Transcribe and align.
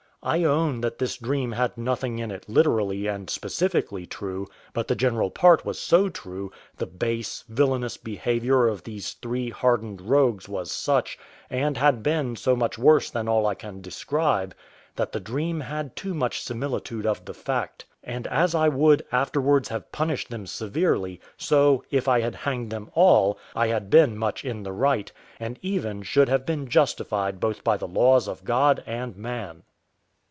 I 0.23 0.43
own 0.43 0.81
that 0.81 0.99
this 0.99 1.17
dream 1.17 1.53
had 1.53 1.79
nothing 1.79 2.19
in 2.19 2.29
it 2.29 2.47
literally 2.47 3.07
and 3.07 3.27
specifically 3.27 4.05
true; 4.05 4.45
but 4.71 4.87
the 4.87 4.93
general 4.93 5.31
part 5.31 5.65
was 5.65 5.79
so 5.79 6.09
true 6.09 6.51
the 6.77 6.85
base; 6.85 7.43
villainous 7.49 7.97
behaviour 7.97 8.67
of 8.67 8.83
these 8.83 9.13
three 9.13 9.49
hardened 9.49 9.99
rogues 9.99 10.47
was 10.47 10.71
such, 10.71 11.17
and 11.49 11.75
had 11.75 12.03
been 12.03 12.35
so 12.35 12.55
much 12.55 12.77
worse 12.77 13.09
than 13.09 13.27
all 13.27 13.47
I 13.47 13.55
can 13.55 13.81
describe, 13.81 14.53
that 14.95 15.11
the 15.11 15.19
dream 15.19 15.61
had 15.61 15.95
too 15.95 16.13
much 16.13 16.43
similitude 16.43 17.07
of 17.07 17.25
the 17.25 17.33
fact; 17.33 17.85
and 18.03 18.27
as 18.27 18.53
I 18.53 18.69
would 18.69 19.03
afterwards 19.11 19.69
have 19.69 19.91
punished 19.91 20.29
them 20.29 20.45
severely, 20.45 21.19
so, 21.35 21.83
if 21.89 22.07
I 22.07 22.19
had 22.19 22.35
hanged 22.35 22.69
them 22.71 22.91
all, 22.93 23.39
I 23.55 23.69
had 23.69 23.89
been 23.89 24.15
much 24.15 24.45
in 24.45 24.61
the 24.61 24.71
right, 24.71 25.11
and 25.39 25.57
even 25.63 26.03
should 26.03 26.29
have 26.29 26.45
been 26.45 26.67
justified 26.67 27.39
both 27.39 27.63
by 27.63 27.75
the 27.75 27.87
laws 27.87 28.27
of 28.27 28.43
God 28.45 28.83
and 28.85 29.17
man. 29.17 29.63